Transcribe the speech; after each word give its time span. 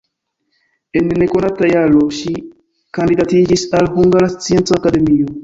En 1.01 1.11
nekonata 1.23 1.67
jaro 1.73 2.01
ŝi 2.21 2.33
kandidatiĝis 2.99 3.67
al 3.83 3.93
Hungara 3.99 4.33
Scienca 4.39 4.81
Akademio. 4.81 5.31